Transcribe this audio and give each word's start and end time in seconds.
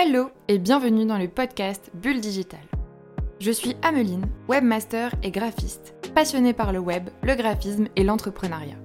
Hello 0.00 0.30
et 0.46 0.58
bienvenue 0.58 1.06
dans 1.06 1.18
le 1.18 1.26
podcast 1.26 1.90
Bulle 1.92 2.20
Digital. 2.20 2.60
Je 3.40 3.50
suis 3.50 3.74
Ameline, 3.82 4.26
webmaster 4.46 5.12
et 5.24 5.32
graphiste, 5.32 5.92
passionnée 6.14 6.52
par 6.52 6.72
le 6.72 6.78
web, 6.78 7.08
le 7.24 7.34
graphisme 7.34 7.88
et 7.96 8.04
l'entrepreneuriat. 8.04 8.76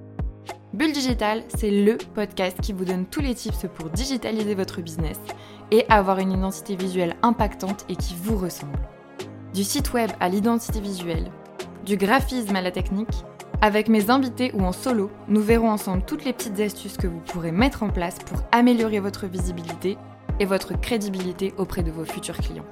Bulle 0.72 0.90
Digital, 0.90 1.44
c'est 1.54 1.70
le 1.70 1.98
podcast 2.16 2.60
qui 2.60 2.72
vous 2.72 2.84
donne 2.84 3.06
tous 3.06 3.20
les 3.20 3.36
tips 3.36 3.66
pour 3.76 3.90
digitaliser 3.90 4.56
votre 4.56 4.80
business 4.80 5.20
et 5.70 5.84
avoir 5.88 6.18
une 6.18 6.32
identité 6.32 6.74
visuelle 6.74 7.14
impactante 7.22 7.84
et 7.88 7.94
qui 7.94 8.16
vous 8.20 8.36
ressemble. 8.36 8.80
Du 9.54 9.62
site 9.62 9.92
web 9.92 10.10
à 10.18 10.28
l'identité 10.28 10.80
visuelle, 10.80 11.30
du 11.86 11.96
graphisme 11.96 12.56
à 12.56 12.60
la 12.60 12.72
technique, 12.72 13.24
avec 13.60 13.88
mes 13.88 14.10
invités 14.10 14.50
ou 14.52 14.64
en 14.64 14.72
solo, 14.72 15.12
nous 15.28 15.42
verrons 15.42 15.70
ensemble 15.70 16.02
toutes 16.04 16.24
les 16.24 16.32
petites 16.32 16.58
astuces 16.58 16.96
que 16.96 17.06
vous 17.06 17.20
pourrez 17.20 17.52
mettre 17.52 17.84
en 17.84 17.88
place 17.90 18.18
pour 18.18 18.42
améliorer 18.50 18.98
votre 18.98 19.28
visibilité 19.28 19.96
et 20.40 20.44
votre 20.44 20.78
crédibilité 20.80 21.54
auprès 21.58 21.82
de 21.82 21.90
vos 21.90 22.04
futurs 22.04 22.38
clients, 22.38 22.66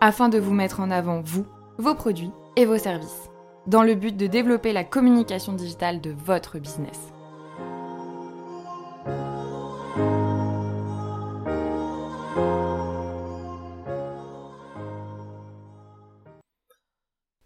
afin 0.00 0.28
de 0.28 0.38
vous 0.38 0.52
mettre 0.52 0.80
en 0.80 0.90
avant 0.90 1.20
vous, 1.20 1.46
vos 1.78 1.94
produits 1.94 2.32
et 2.56 2.64
vos 2.64 2.78
services, 2.78 3.30
dans 3.66 3.82
le 3.82 3.94
but 3.94 4.16
de 4.16 4.26
développer 4.26 4.72
la 4.72 4.84
communication 4.84 5.52
digitale 5.52 6.00
de 6.00 6.10
votre 6.10 6.58
business. 6.58 7.12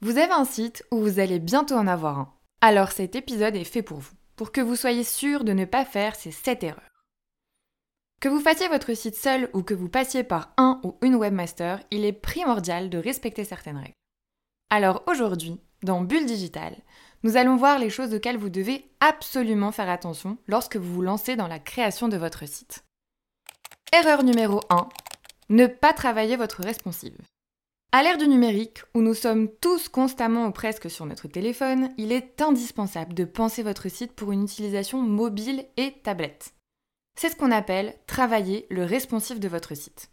Vous 0.00 0.18
avez 0.18 0.32
un 0.32 0.44
site 0.44 0.84
ou 0.90 0.98
vous 0.98 1.18
allez 1.18 1.38
bientôt 1.38 1.76
en 1.76 1.86
avoir 1.86 2.18
un. 2.18 2.32
Alors 2.60 2.92
cet 2.92 3.16
épisode 3.16 3.56
est 3.56 3.64
fait 3.64 3.82
pour 3.82 3.98
vous, 3.98 4.12
pour 4.36 4.52
que 4.52 4.60
vous 4.60 4.76
soyez 4.76 5.02
sûr 5.02 5.44
de 5.44 5.52
ne 5.52 5.64
pas 5.64 5.84
faire 5.84 6.14
ces 6.14 6.30
7 6.30 6.62
erreurs. 6.64 6.93
Que 8.24 8.30
vous 8.30 8.40
fassiez 8.40 8.68
votre 8.68 8.94
site 8.94 9.16
seul 9.16 9.50
ou 9.52 9.62
que 9.62 9.74
vous 9.74 9.90
passiez 9.90 10.24
par 10.24 10.54
un 10.56 10.80
ou 10.82 10.96
une 11.02 11.16
webmaster, 11.16 11.80
il 11.90 12.06
est 12.06 12.14
primordial 12.14 12.88
de 12.88 12.96
respecter 12.96 13.44
certaines 13.44 13.76
règles. 13.76 13.92
Alors 14.70 15.02
aujourd'hui, 15.06 15.60
dans 15.82 16.00
Bulle 16.00 16.24
Digital, 16.24 16.74
nous 17.22 17.36
allons 17.36 17.56
voir 17.56 17.78
les 17.78 17.90
choses 17.90 18.14
auxquelles 18.14 18.38
vous 18.38 18.48
devez 18.48 18.88
absolument 19.00 19.72
faire 19.72 19.90
attention 19.90 20.38
lorsque 20.46 20.76
vous 20.76 20.90
vous 20.90 21.02
lancez 21.02 21.36
dans 21.36 21.48
la 21.48 21.58
création 21.58 22.08
de 22.08 22.16
votre 22.16 22.48
site. 22.48 22.82
Erreur 23.92 24.24
numéro 24.24 24.62
1. 24.70 24.88
Ne 25.50 25.66
pas 25.66 25.92
travailler 25.92 26.36
votre 26.36 26.62
responsive. 26.62 27.18
À 27.92 28.02
l'ère 28.02 28.16
du 28.16 28.26
numérique, 28.26 28.84
où 28.94 29.02
nous 29.02 29.12
sommes 29.12 29.50
tous 29.60 29.90
constamment 29.90 30.46
ou 30.46 30.50
presque 30.50 30.90
sur 30.90 31.04
notre 31.04 31.28
téléphone, 31.28 31.90
il 31.98 32.10
est 32.10 32.40
indispensable 32.40 33.12
de 33.12 33.26
penser 33.26 33.62
votre 33.62 33.90
site 33.90 34.12
pour 34.12 34.32
une 34.32 34.44
utilisation 34.44 35.02
mobile 35.02 35.66
et 35.76 35.92
tablette. 36.02 36.53
C'est 37.16 37.30
ce 37.30 37.36
qu'on 37.36 37.50
appelle 37.50 37.96
travailler 38.06 38.66
le 38.70 38.84
responsif 38.84 39.40
de 39.40 39.48
votre 39.48 39.74
site. 39.74 40.10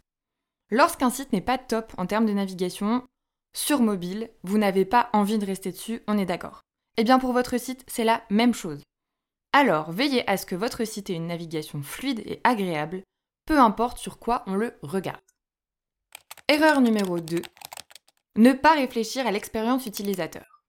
Lorsqu'un 0.70 1.10
site 1.10 1.32
n'est 1.32 1.40
pas 1.40 1.58
top 1.58 1.92
en 1.98 2.06
termes 2.06 2.26
de 2.26 2.32
navigation, 2.32 3.06
sur 3.54 3.80
mobile, 3.80 4.30
vous 4.44 4.56
n'avez 4.56 4.84
pas 4.84 5.10
envie 5.12 5.38
de 5.38 5.44
rester 5.44 5.72
dessus, 5.72 6.02
on 6.06 6.16
est 6.16 6.24
d'accord. 6.26 6.62
Eh 6.96 7.04
bien 7.04 7.18
pour 7.18 7.32
votre 7.32 7.58
site, 7.58 7.84
c'est 7.86 8.04
la 8.04 8.22
même 8.30 8.54
chose. 8.54 8.82
Alors 9.52 9.92
veillez 9.92 10.28
à 10.28 10.36
ce 10.36 10.46
que 10.46 10.54
votre 10.54 10.84
site 10.84 11.10
ait 11.10 11.14
une 11.14 11.26
navigation 11.26 11.82
fluide 11.82 12.20
et 12.20 12.40
agréable, 12.44 13.02
peu 13.46 13.58
importe 13.58 13.98
sur 13.98 14.18
quoi 14.18 14.44
on 14.46 14.54
le 14.54 14.78
regarde. 14.82 15.20
Erreur 16.48 16.80
numéro 16.80 17.20
2, 17.20 17.42
ne 18.36 18.52
pas 18.52 18.74
réfléchir 18.74 19.26
à 19.26 19.30
l'expérience 19.30 19.84
utilisateur. 19.84 20.61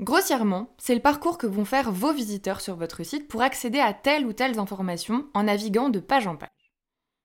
Grossièrement, 0.00 0.72
c'est 0.78 0.94
le 0.94 1.00
parcours 1.00 1.38
que 1.38 1.46
vont 1.48 1.64
faire 1.64 1.90
vos 1.90 2.12
visiteurs 2.12 2.60
sur 2.60 2.76
votre 2.76 3.02
site 3.02 3.26
pour 3.26 3.42
accéder 3.42 3.80
à 3.80 3.92
telle 3.92 4.26
ou 4.26 4.32
telle 4.32 4.58
information 4.58 5.28
en 5.34 5.44
naviguant 5.44 5.88
de 5.88 5.98
page 5.98 6.28
en 6.28 6.36
page. 6.36 6.48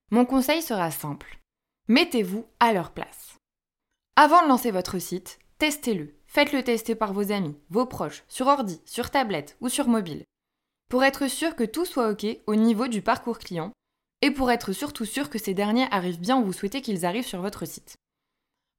Mon 0.10 0.26
conseil 0.26 0.62
sera 0.64 0.90
simple. 0.90 1.40
Mettez-vous 1.88 2.46
à 2.60 2.74
leur 2.74 2.92
place. 2.92 3.38
Avant 4.16 4.42
de 4.44 4.48
lancer 4.48 4.72
votre 4.72 4.98
site, 4.98 5.40
testez-le. 5.60 6.16
Faites-le 6.26 6.64
tester 6.64 6.96
par 6.96 7.14
vos 7.14 7.32
amis, 7.32 7.56
vos 7.70 7.86
proches, 7.86 8.24
sur 8.28 8.48
ordi, 8.48 8.82
sur 8.86 9.12
tablette 9.12 9.56
ou 9.62 9.70
sur 9.70 9.88
mobile. 9.88 10.24
Pour 10.90 11.04
être 11.04 11.28
sûr 11.28 11.56
que 11.56 11.64
tout 11.64 11.86
soit 11.86 12.10
OK 12.10 12.26
au 12.48 12.56
niveau 12.56 12.88
du 12.88 13.04
parcours 13.04 13.38
client 13.38 13.72
et 14.22 14.32
pour 14.32 14.50
être 14.50 14.72
surtout 14.72 15.06
sûr 15.06 15.30
que 15.30 15.38
ces 15.38 15.54
derniers 15.54 15.88
arrivent 15.92 16.20
bien 16.20 16.40
où 16.40 16.46
vous 16.46 16.54
souhaitez 16.54 16.82
qu'ils 16.82 17.06
arrivent 17.06 17.28
sur 17.28 17.42
votre 17.42 17.66
site. 17.66 17.98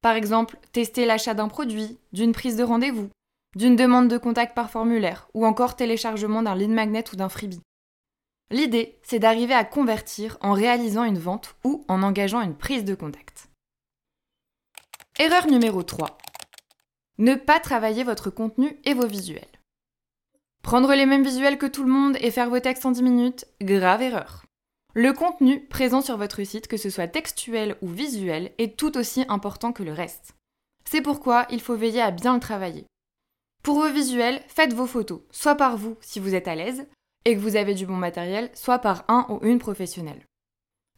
Par 0.01 0.15
exemple, 0.15 0.57
tester 0.73 1.05
l'achat 1.05 1.33
d'un 1.33 1.47
produit, 1.47 1.97
d'une 2.11 2.33
prise 2.33 2.57
de 2.57 2.63
rendez-vous, 2.63 3.09
d'une 3.55 3.75
demande 3.75 4.09
de 4.09 4.17
contact 4.17 4.53
par 4.53 4.69
formulaire, 4.69 5.27
ou 5.33 5.45
encore 5.45 5.75
téléchargement 5.75 6.43
d'un 6.43 6.55
lead 6.55 6.69
magnet 6.69 7.03
ou 7.11 7.15
d'un 7.15 7.29
freebie. 7.29 7.61
L'idée, 8.51 8.99
c'est 9.01 9.19
d'arriver 9.19 9.53
à 9.53 9.63
convertir 9.63 10.37
en 10.41 10.53
réalisant 10.53 11.03
une 11.03 11.17
vente 11.17 11.55
ou 11.63 11.83
en 11.87 12.03
engageant 12.03 12.41
une 12.41 12.55
prise 12.55 12.83
de 12.83 12.93
contact. 12.93 13.49
Erreur 15.17 15.47
numéro 15.47 15.81
3. 15.81 16.17
Ne 17.17 17.35
pas 17.35 17.59
travailler 17.59 18.03
votre 18.03 18.29
contenu 18.29 18.77
et 18.83 18.93
vos 18.93 19.07
visuels. 19.07 19.41
Prendre 20.61 20.93
les 20.93 21.05
mêmes 21.05 21.23
visuels 21.23 21.57
que 21.57 21.65
tout 21.65 21.83
le 21.83 21.91
monde 21.91 22.17
et 22.19 22.31
faire 22.31 22.49
vos 22.49 22.59
textes 22.59 22.85
en 22.85 22.91
10 22.91 23.03
minutes, 23.03 23.45
grave 23.61 24.01
erreur. 24.01 24.45
Le 24.93 25.13
contenu 25.13 25.65
présent 25.65 26.01
sur 26.01 26.17
votre 26.17 26.43
site, 26.43 26.67
que 26.67 26.77
ce 26.77 26.89
soit 26.89 27.07
textuel 27.07 27.77
ou 27.81 27.87
visuel, 27.87 28.51
est 28.57 28.77
tout 28.77 28.97
aussi 28.97 29.25
important 29.29 29.71
que 29.73 29.83
le 29.83 29.93
reste. 29.93 30.35
C'est 30.83 31.01
pourquoi 31.01 31.45
il 31.49 31.61
faut 31.61 31.75
veiller 31.75 32.01
à 32.01 32.11
bien 32.11 32.33
le 32.33 32.39
travailler. 32.39 32.85
Pour 33.65 33.79
vos 33.79 33.91
visuels, 33.91 34.43
faites 34.47 34.73
vos 34.73 34.85
photos, 34.85 35.21
soit 35.31 35.55
par 35.55 35.75
vous 35.75 35.97
si 35.99 36.19
vous 36.19 36.35
êtes 36.35 36.47
à 36.47 36.53
l'aise 36.53 36.85
et 37.25 37.33
que 37.33 37.39
vous 37.39 37.55
avez 37.55 37.73
du 37.73 37.87
bon 37.87 37.95
matériel, 37.95 38.51
soit 38.53 38.77
par 38.77 39.05
un 39.07 39.25
ou 39.27 39.39
une 39.43 39.57
professionnelle. 39.57 40.23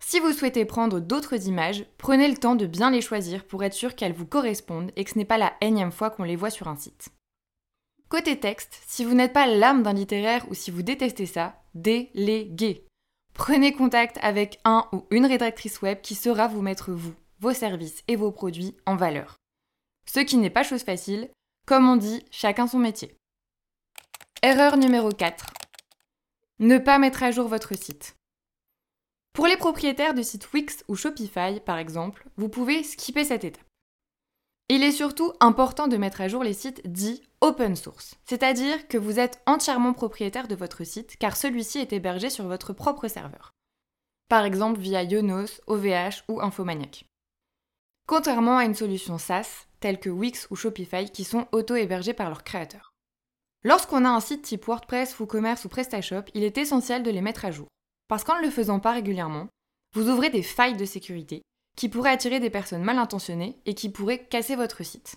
Si 0.04 0.20
vous 0.20 0.34
souhaitez 0.34 0.66
prendre 0.66 1.00
d'autres 1.00 1.48
images, 1.48 1.86
prenez 1.98 2.28
le 2.28 2.36
temps 2.36 2.56
de 2.56 2.66
bien 2.66 2.92
les 2.92 3.00
choisir 3.00 3.46
pour 3.46 3.64
être 3.64 3.74
sûr 3.74 3.96
qu'elles 3.96 4.12
vous 4.12 4.26
correspondent 4.26 4.92
et 4.98 5.06
que 5.06 5.12
ce 5.12 5.18
n'est 5.18 5.24
pas 5.24 5.38
la 5.38 5.54
énième 5.62 5.94
fois 5.94 6.10
qu'on 6.10 6.26
les 6.26 6.36
voit 6.36 6.50
sur 6.50 6.68
un 6.68 6.76
site. 6.76 7.08
Côté 8.10 8.38
texte, 8.38 8.82
si 8.86 9.06
vous 9.06 9.16
n'êtes 9.16 9.32
pas 9.32 9.48
l'âme 9.48 9.82
d'un 9.82 9.94
littéraire 9.94 10.46
ou 10.50 10.54
si 10.54 10.70
vous 10.70 10.82
détestez 10.82 11.26
ça, 11.26 11.64
déléguez. 11.74 12.86
Prenez 13.34 13.72
contact 13.72 14.20
avec 14.22 14.60
un 14.66 14.90
ou 14.92 15.06
une 15.10 15.26
rédactrice 15.26 15.82
web 15.82 16.02
qui 16.02 16.16
saura 16.16 16.50
vous 16.50 16.62
mettre 16.62 16.92
vous, 16.92 17.14
vos 17.40 17.54
services 17.54 18.04
et 18.10 18.18
vos 18.18 18.34
produits 18.34 18.76
en 18.86 18.98
valeur. 18.98 19.38
Ce 20.06 20.20
qui 20.20 20.36
n'est 20.36 20.50
pas 20.50 20.64
chose 20.64 20.84
facile, 20.84 21.30
comme 21.68 21.90
on 21.90 21.98
dit, 21.98 22.24
chacun 22.32 22.66
son 22.66 22.80
métier. 22.80 23.18
Erreur 24.42 24.78
numéro 24.78 25.10
4. 25.10 25.48
Ne 26.60 26.78
pas 26.78 26.98
mettre 26.98 27.24
à 27.24 27.32
jour 27.32 27.50
votre 27.50 27.76
site. 27.76 28.16
Pour 29.34 29.48
les 29.48 29.58
propriétaires 29.58 30.14
de 30.14 30.22
sites 30.22 30.52
Wix 30.54 30.86
ou 30.88 30.96
Shopify, 30.96 31.60
par 31.60 31.78
exemple, 31.78 32.26
vous 32.38 32.48
pouvez 32.48 32.84
skipper 32.84 33.26
cette 33.26 33.44
étape. 33.44 33.64
Il 34.70 34.82
est 34.82 34.94
surtout 34.94 35.34
important 35.42 35.90
de 35.90 35.98
mettre 35.98 36.22
à 36.22 36.30
jour 36.30 36.42
les 36.42 36.54
sites 36.54 36.90
dits 36.90 37.22
open 37.42 37.76
source, 37.76 38.16
c'est-à-dire 38.26 38.88
que 38.88 38.98
vous 38.98 39.20
êtes 39.20 39.42
entièrement 39.46 39.94
propriétaire 39.94 40.48
de 40.48 40.56
votre 40.56 40.86
site 40.86 41.18
car 41.18 41.36
celui-ci 41.36 41.80
est 41.80 41.92
hébergé 41.92 42.30
sur 42.30 42.48
votre 42.48 42.72
propre 42.72 43.10
serveur. 43.10 43.52
Par 44.30 44.46
exemple 44.46 44.80
via 44.80 45.04
Yonos, 45.04 45.62
OVH 45.68 46.24
ou 46.30 46.40
Infomaniac. 46.40 47.06
Contrairement 48.08 48.58
à 48.58 48.64
une 48.64 48.76
solution 48.76 49.18
SaaS, 49.18 49.67
telle 49.80 50.00
que 50.00 50.10
Wix 50.10 50.48
ou 50.50 50.56
Shopify, 50.56 51.10
qui 51.10 51.24
sont 51.24 51.48
auto-hébergés 51.52 52.14
par 52.14 52.30
leurs 52.30 52.44
créateurs. 52.44 52.94
Lorsqu'on 53.64 54.06
a 54.06 54.10
un 54.10 54.20
site 54.20 54.44
type 54.44 54.66
WordPress, 54.66 55.20
WooCommerce 55.20 55.66
ou 55.66 55.70
PrestaShop, 55.70 56.24
il 56.34 56.44
est 56.44 56.58
essentiel 56.58 57.04
de 57.04 57.12
les 57.12 57.22
mettre 57.22 57.46
à 57.46 57.52
jour. 57.52 57.68
Parce 58.08 58.24
qu'en 58.24 58.38
ne 58.38 58.46
le 58.46 58.52
faisant 58.52 58.80
pas 58.80 58.94
régulièrement, 58.94 59.48
vous 59.94 60.10
ouvrez 60.10 60.30
des 60.30 60.44
failles 60.44 60.78
de 60.78 60.86
sécurité 60.86 61.42
qui 61.76 61.90
pourraient 61.90 62.12
attirer 62.12 62.40
des 62.40 62.50
personnes 62.50 62.84
mal 62.84 62.98
intentionnées 62.98 63.60
et 63.66 63.74
qui 63.74 63.90
pourraient 63.90 64.26
casser 64.26 64.56
votre 64.56 64.84
site. 64.84 65.16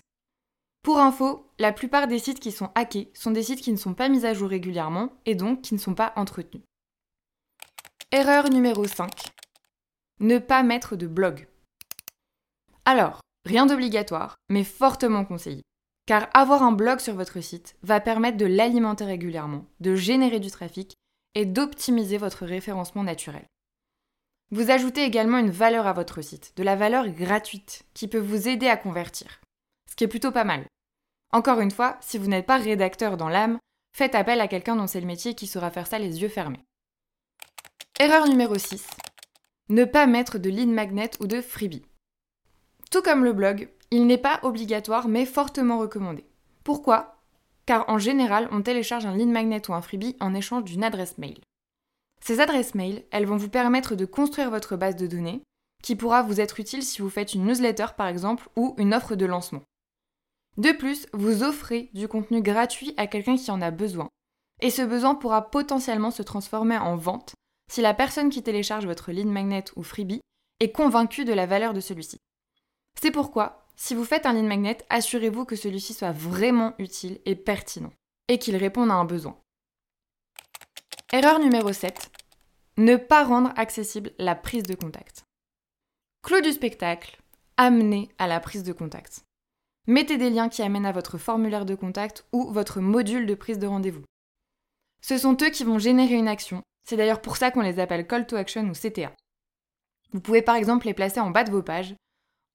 Pour 0.83 0.99
info, 0.99 1.47
la 1.59 1.71
plupart 1.71 2.07
des 2.07 2.19
sites 2.19 2.39
qui 2.39 2.51
sont 2.51 2.71
hackés 2.75 3.11
sont 3.13 3.31
des 3.31 3.43
sites 3.43 3.61
qui 3.61 3.71
ne 3.71 3.77
sont 3.77 3.93
pas 3.93 4.09
mis 4.09 4.25
à 4.25 4.33
jour 4.33 4.49
régulièrement 4.49 5.09
et 5.25 5.35
donc 5.35 5.61
qui 5.61 5.73
ne 5.73 5.79
sont 5.79 5.95
pas 5.95 6.13
entretenus. 6.15 6.63
Erreur 8.11 8.49
numéro 8.49 8.85
5. 8.85 9.09
Ne 10.19 10.37
pas 10.37 10.63
mettre 10.63 10.95
de 10.95 11.07
blog. 11.07 11.47
Alors, 12.85 13.21
rien 13.51 13.65
d'obligatoire, 13.65 14.37
mais 14.49 14.63
fortement 14.63 15.25
conseillé. 15.25 15.61
Car 16.05 16.29
avoir 16.33 16.63
un 16.63 16.71
blog 16.71 16.99
sur 16.99 17.15
votre 17.15 17.41
site 17.41 17.75
va 17.83 17.99
permettre 17.99 18.37
de 18.37 18.45
l'alimenter 18.45 19.03
régulièrement, 19.03 19.65
de 19.81 19.93
générer 19.93 20.39
du 20.39 20.49
trafic 20.49 20.95
et 21.35 21.45
d'optimiser 21.45 22.17
votre 22.17 22.45
référencement 22.45 23.03
naturel. 23.03 23.45
Vous 24.51 24.71
ajoutez 24.71 25.03
également 25.03 25.37
une 25.37 25.51
valeur 25.51 25.85
à 25.85 25.93
votre 25.93 26.21
site, 26.21 26.53
de 26.55 26.63
la 26.63 26.77
valeur 26.77 27.09
gratuite, 27.09 27.83
qui 27.93 28.07
peut 28.07 28.19
vous 28.19 28.47
aider 28.47 28.67
à 28.67 28.77
convertir. 28.77 29.41
Ce 29.89 29.95
qui 29.95 30.05
est 30.05 30.09
plutôt 30.09 30.31
pas 30.31 30.45
mal. 30.45 30.65
Encore 31.33 31.59
une 31.59 31.71
fois, 31.71 31.97
si 31.99 32.17
vous 32.17 32.27
n'êtes 32.27 32.45
pas 32.45 32.57
rédacteur 32.57 33.17
dans 33.17 33.29
l'âme, 33.29 33.59
faites 33.93 34.15
appel 34.15 34.39
à 34.39 34.47
quelqu'un 34.47 34.77
dont 34.77 34.87
c'est 34.87 35.01
le 35.01 35.07
métier 35.07 35.35
qui 35.35 35.47
saura 35.47 35.71
faire 35.71 35.87
ça 35.87 35.99
les 35.99 36.21
yeux 36.21 36.29
fermés. 36.29 36.63
Erreur 37.99 38.27
numéro 38.27 38.57
6. 38.57 38.87
Ne 39.69 39.83
pas 39.83 40.07
mettre 40.07 40.37
de 40.37 40.49
lead 40.49 40.69
magnet 40.69 41.11
ou 41.19 41.27
de 41.27 41.41
freebie. 41.41 41.85
Tout 42.91 43.01
comme 43.01 43.23
le 43.23 43.31
blog, 43.31 43.69
il 43.89 44.05
n'est 44.05 44.17
pas 44.17 44.41
obligatoire 44.43 45.07
mais 45.07 45.25
fortement 45.25 45.79
recommandé. 45.79 46.25
Pourquoi? 46.65 47.21
Car 47.65 47.87
en 47.87 47.97
général, 47.97 48.49
on 48.51 48.61
télécharge 48.61 49.05
un 49.05 49.15
lead 49.15 49.29
magnet 49.29 49.61
ou 49.69 49.73
un 49.73 49.81
freebie 49.81 50.17
en 50.19 50.33
échange 50.33 50.65
d'une 50.65 50.83
adresse 50.83 51.17
mail. 51.17 51.39
Ces 52.21 52.41
adresses 52.41 52.75
mail, 52.75 53.05
elles 53.11 53.25
vont 53.25 53.37
vous 53.37 53.49
permettre 53.49 53.95
de 53.95 54.03
construire 54.03 54.49
votre 54.49 54.75
base 54.75 54.97
de 54.97 55.07
données, 55.07 55.41
qui 55.81 55.95
pourra 55.95 56.21
vous 56.21 56.41
être 56.41 56.59
utile 56.59 56.83
si 56.83 57.01
vous 57.01 57.09
faites 57.09 57.33
une 57.33 57.45
newsletter 57.45 57.87
par 57.95 58.07
exemple 58.07 58.49
ou 58.57 58.75
une 58.77 58.93
offre 58.93 59.15
de 59.15 59.25
lancement. 59.25 59.63
De 60.57 60.73
plus, 60.73 61.07
vous 61.13 61.43
offrez 61.43 61.89
du 61.93 62.09
contenu 62.09 62.41
gratuit 62.41 62.93
à 62.97 63.07
quelqu'un 63.07 63.37
qui 63.37 63.51
en 63.51 63.61
a 63.61 63.71
besoin. 63.71 64.09
Et 64.59 64.69
ce 64.69 64.81
besoin 64.81 65.15
pourra 65.15 65.49
potentiellement 65.49 66.11
se 66.11 66.23
transformer 66.23 66.77
en 66.77 66.97
vente 66.97 67.35
si 67.71 67.79
la 67.79 67.93
personne 67.93 68.29
qui 68.29 68.43
télécharge 68.43 68.85
votre 68.85 69.13
lead 69.13 69.27
magnet 69.27 69.63
ou 69.77 69.83
freebie 69.83 70.19
est 70.59 70.73
convaincue 70.73 71.23
de 71.23 71.31
la 71.31 71.45
valeur 71.45 71.73
de 71.73 71.79
celui-ci. 71.79 72.17
C'est 72.99 73.11
pourquoi, 73.11 73.65
si 73.75 73.95
vous 73.95 74.05
faites 74.05 74.25
un 74.25 74.33
lead 74.33 74.45
magnet, 74.45 74.77
assurez-vous 74.89 75.45
que 75.45 75.55
celui-ci 75.55 75.93
soit 75.93 76.11
vraiment 76.11 76.75
utile 76.77 77.19
et 77.25 77.35
pertinent, 77.35 77.93
et 78.27 78.37
qu'il 78.37 78.55
réponde 78.55 78.91
à 78.91 78.95
un 78.95 79.05
besoin. 79.05 79.37
Erreur 81.11 81.39
numéro 81.39 81.73
7. 81.73 82.11
Ne 82.77 82.95
pas 82.95 83.23
rendre 83.23 83.51
accessible 83.57 84.11
la 84.17 84.35
prise 84.35 84.63
de 84.63 84.75
contact. 84.75 85.25
Clou 86.23 86.41
du 86.41 86.51
spectacle, 86.51 87.19
amenez 87.57 88.09
à 88.17 88.27
la 88.27 88.39
prise 88.39 88.63
de 88.63 88.71
contact. 88.71 89.25
Mettez 89.87 90.17
des 90.17 90.29
liens 90.29 90.49
qui 90.49 90.61
amènent 90.61 90.85
à 90.85 90.91
votre 90.91 91.17
formulaire 91.17 91.65
de 91.65 91.75
contact 91.75 92.25
ou 92.31 92.51
votre 92.51 92.79
module 92.79 93.25
de 93.25 93.33
prise 93.33 93.59
de 93.59 93.67
rendez-vous. 93.67 94.03
Ce 95.01 95.17
sont 95.17 95.35
eux 95.41 95.49
qui 95.49 95.63
vont 95.63 95.79
générer 95.79 96.13
une 96.13 96.27
action. 96.27 96.61
C'est 96.87 96.97
d'ailleurs 96.97 97.21
pour 97.21 97.37
ça 97.37 97.51
qu'on 97.51 97.61
les 97.61 97.79
appelle 97.79 98.05
Call 98.05 98.27
to 98.27 98.35
Action 98.35 98.63
ou 98.69 98.73
CTA. 98.73 99.11
Vous 100.13 100.21
pouvez 100.21 100.41
par 100.41 100.55
exemple 100.55 100.85
les 100.85 100.93
placer 100.93 101.19
en 101.19 101.31
bas 101.31 101.43
de 101.43 101.51
vos 101.51 101.63
pages 101.63 101.95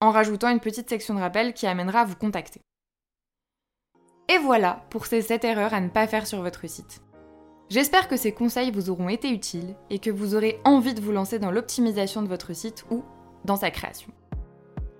en 0.00 0.10
rajoutant 0.10 0.50
une 0.50 0.60
petite 0.60 0.88
section 0.88 1.14
de 1.14 1.20
rappel 1.20 1.54
qui 1.54 1.66
amènera 1.66 2.00
à 2.00 2.04
vous 2.04 2.16
contacter. 2.16 2.60
Et 4.28 4.38
voilà 4.38 4.84
pour 4.90 5.06
ces 5.06 5.22
7 5.22 5.44
erreurs 5.44 5.74
à 5.74 5.80
ne 5.80 5.88
pas 5.88 6.06
faire 6.06 6.26
sur 6.26 6.42
votre 6.42 6.68
site. 6.68 7.02
J'espère 7.68 8.08
que 8.08 8.16
ces 8.16 8.32
conseils 8.32 8.70
vous 8.70 8.90
auront 8.90 9.08
été 9.08 9.30
utiles 9.30 9.74
et 9.90 9.98
que 9.98 10.10
vous 10.10 10.34
aurez 10.34 10.60
envie 10.64 10.94
de 10.94 11.00
vous 11.00 11.12
lancer 11.12 11.38
dans 11.38 11.50
l'optimisation 11.50 12.22
de 12.22 12.28
votre 12.28 12.52
site 12.54 12.84
ou 12.90 13.02
dans 13.44 13.56
sa 13.56 13.70
création. 13.70 14.12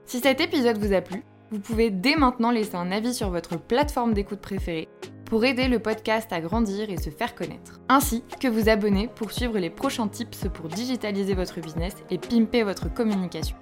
Si 0.04 0.20
cet 0.20 0.40
épisode 0.40 0.78
vous 0.78 0.92
a 0.92 1.00
plu, 1.00 1.22
vous 1.50 1.60
pouvez 1.60 1.90
dès 1.90 2.16
maintenant 2.16 2.50
laisser 2.50 2.74
un 2.74 2.90
avis 2.90 3.14
sur 3.14 3.30
votre 3.30 3.58
plateforme 3.58 4.14
d'écoute 4.14 4.40
préférée 4.40 4.88
pour 5.24 5.44
aider 5.44 5.68
le 5.68 5.80
podcast 5.80 6.32
à 6.32 6.40
grandir 6.40 6.90
et 6.90 6.96
se 6.96 7.10
faire 7.10 7.34
connaître. 7.34 7.80
Ainsi 7.88 8.22
que 8.40 8.48
vous 8.48 8.68
abonner 8.68 9.08
pour 9.08 9.32
suivre 9.32 9.58
les 9.58 9.70
prochains 9.70 10.08
tips 10.08 10.46
pour 10.54 10.68
digitaliser 10.68 11.34
votre 11.34 11.60
business 11.60 11.94
et 12.10 12.18
pimper 12.18 12.62
votre 12.62 12.92
communication. 12.92 13.56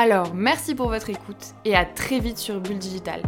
Alors, 0.00 0.32
merci 0.32 0.76
pour 0.76 0.90
votre 0.90 1.10
écoute 1.10 1.56
et 1.64 1.74
à 1.74 1.84
très 1.84 2.20
vite 2.20 2.38
sur 2.38 2.60
Bulle 2.60 2.78
Digital. 2.78 3.20